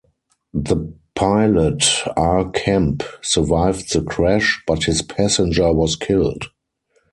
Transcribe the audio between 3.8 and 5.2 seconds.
the crash, but his